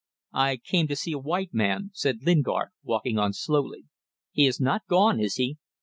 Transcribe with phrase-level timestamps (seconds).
[0.33, 3.85] "I came to see a white man," said Lingard, walking on slowly.
[4.31, 5.57] "He is not gone, is he?"